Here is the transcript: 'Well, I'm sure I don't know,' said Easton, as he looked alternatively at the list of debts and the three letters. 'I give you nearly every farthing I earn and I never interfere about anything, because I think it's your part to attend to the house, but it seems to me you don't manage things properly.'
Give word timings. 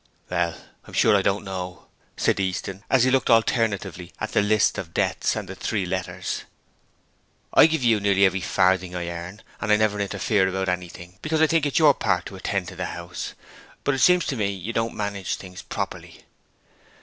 'Well, 0.31 0.57
I'm 0.85 0.95
sure 0.95 1.15
I 1.15 1.21
don't 1.21 1.43
know,' 1.45 1.85
said 2.17 2.39
Easton, 2.39 2.83
as 2.89 3.03
he 3.03 3.11
looked 3.11 3.29
alternatively 3.29 4.11
at 4.19 4.31
the 4.31 4.41
list 4.41 4.79
of 4.79 4.95
debts 4.95 5.35
and 5.35 5.47
the 5.47 5.53
three 5.53 5.85
letters. 5.85 6.41
'I 7.53 7.67
give 7.67 7.83
you 7.83 7.99
nearly 7.99 8.25
every 8.25 8.41
farthing 8.41 8.95
I 8.95 9.09
earn 9.09 9.43
and 9.59 9.71
I 9.71 9.75
never 9.75 9.99
interfere 9.99 10.47
about 10.47 10.69
anything, 10.69 11.19
because 11.21 11.39
I 11.39 11.45
think 11.45 11.67
it's 11.67 11.77
your 11.77 11.93
part 11.93 12.25
to 12.25 12.35
attend 12.35 12.67
to 12.69 12.75
the 12.75 12.85
house, 12.87 13.35
but 13.83 13.93
it 13.93 13.99
seems 13.99 14.25
to 14.25 14.35
me 14.35 14.47
you 14.49 14.73
don't 14.73 14.95
manage 14.95 15.35
things 15.35 15.61
properly.' 15.61 16.21